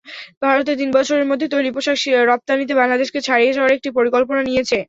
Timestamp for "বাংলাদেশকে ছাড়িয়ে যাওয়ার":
2.75-3.75